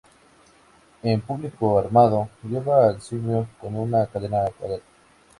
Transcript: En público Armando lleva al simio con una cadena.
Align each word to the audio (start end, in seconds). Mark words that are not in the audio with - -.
En 1.03 1.21
público 1.21 1.77
Armando 1.77 2.27
lleva 2.49 2.87
al 2.87 2.99
simio 3.03 3.47
con 3.59 3.75
una 3.75 4.07
cadena. 4.07 4.45